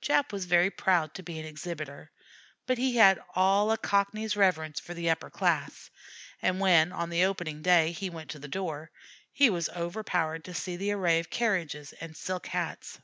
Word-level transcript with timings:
Jap 0.00 0.32
was 0.32 0.46
very 0.46 0.70
proud 0.70 1.12
to 1.12 1.22
be 1.22 1.38
an 1.38 1.44
exhibitor; 1.44 2.10
but 2.64 2.78
he 2.78 2.96
had 2.96 3.22
all 3.34 3.70
a 3.70 3.76
Cockney's 3.76 4.34
reverence 4.34 4.80
for 4.80 4.94
the 4.94 5.10
upper 5.10 5.28
class, 5.28 5.90
and 6.40 6.60
when 6.60 6.92
on 6.92 7.10
the 7.10 7.26
opening 7.26 7.60
day 7.60 7.92
he 7.92 8.08
went 8.08 8.30
to 8.30 8.38
the 8.38 8.48
door, 8.48 8.90
he 9.34 9.50
was 9.50 9.68
overpowered 9.68 10.44
to 10.44 10.54
see 10.54 10.76
the 10.76 10.92
array 10.92 11.18
of 11.18 11.28
carriages 11.28 11.92
and 12.00 12.16
silk 12.16 12.46
hats. 12.46 12.98